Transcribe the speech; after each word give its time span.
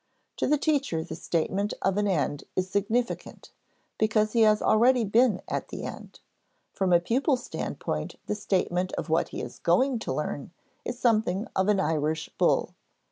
To 0.37 0.47
the 0.47 0.57
teacher 0.57 1.03
the 1.03 1.15
statement 1.15 1.75
of 1.83 1.95
an 1.95 2.07
end 2.07 2.45
is 2.55 2.67
significant, 2.67 3.51
because 3.99 4.33
he 4.33 4.41
has 4.41 4.59
already 4.59 5.03
been 5.03 5.43
at 5.47 5.67
the 5.67 5.83
end; 5.83 6.19
from 6.73 6.91
a 6.91 6.99
pupil's 6.99 7.43
standpoint 7.43 8.15
the 8.25 8.33
statement 8.33 8.93
of 8.93 9.09
what 9.09 9.27
he 9.29 9.41
is 9.43 9.59
going 9.59 9.99
to 9.99 10.11
learn 10.13 10.49
is 10.83 10.97
something 10.97 11.45
of 11.55 11.67
an 11.67 11.79
Irish 11.79 12.29
bull. 12.39 12.73